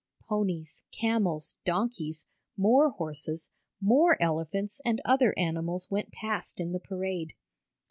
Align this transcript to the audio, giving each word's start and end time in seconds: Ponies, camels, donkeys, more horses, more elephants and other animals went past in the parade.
Ponies, 0.29 0.83
camels, 0.91 1.57
donkeys, 1.63 2.25
more 2.57 2.89
horses, 2.89 3.51
more 3.79 4.19
elephants 4.19 4.81
and 4.83 4.99
other 5.05 5.31
animals 5.37 5.91
went 5.91 6.11
past 6.11 6.59
in 6.59 6.71
the 6.71 6.79
parade. 6.79 7.35